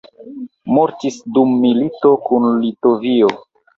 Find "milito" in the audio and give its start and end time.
1.65-2.13